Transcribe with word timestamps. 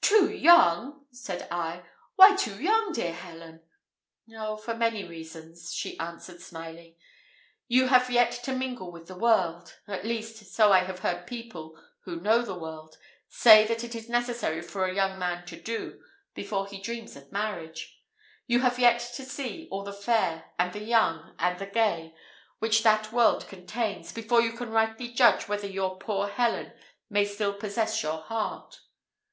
"Too 0.00 0.28
young!" 0.32 1.06
said 1.12 1.46
I; 1.48 1.84
"why 2.16 2.34
too 2.34 2.60
young, 2.60 2.92
dear 2.92 3.12
Helen?" 3.12 3.62
"Oh, 4.36 4.56
for 4.56 4.74
many 4.74 5.04
reasons," 5.04 5.72
she 5.72 5.96
answered, 6.00 6.40
smiling. 6.40 6.96
"You 7.68 7.86
have 7.86 8.10
yet 8.10 8.32
to 8.42 8.52
mingle 8.52 8.90
with 8.90 9.06
the 9.06 9.14
world; 9.14 9.76
at 9.86 10.04
least, 10.04 10.52
so 10.52 10.72
I 10.72 10.80
have 10.80 10.98
heard 10.98 11.24
people, 11.24 11.80
who 12.00 12.20
know 12.20 12.42
the 12.42 12.56
world, 12.58 12.98
say 13.28 13.64
that 13.68 13.84
it 13.84 13.94
is 13.94 14.08
necessary 14.08 14.60
for 14.60 14.86
a 14.86 14.92
young 14.96 15.20
man 15.20 15.46
to 15.46 15.60
do 15.62 16.02
before 16.34 16.66
he 16.66 16.80
dreams 16.80 17.14
of 17.14 17.30
marriage. 17.30 18.02
You 18.48 18.58
have 18.62 18.74
to 18.76 19.24
see 19.24 19.68
all 19.70 19.84
the 19.84 19.92
fair, 19.92 20.46
and 20.58 20.72
the 20.72 20.82
young, 20.82 21.36
and 21.38 21.60
the 21.60 21.66
gay, 21.66 22.16
which 22.58 22.82
that 22.82 23.12
world 23.12 23.46
contains, 23.46 24.12
before 24.12 24.42
you 24.42 24.50
can 24.50 24.70
rightly 24.70 25.10
judge 25.12 25.46
whether 25.46 25.68
your 25.68 25.96
poor 25.96 26.26
Helen 26.26 26.72
may 27.08 27.24
still 27.24 27.54
possess 27.54 28.02
your 28.02 28.20
heart." 28.22 28.80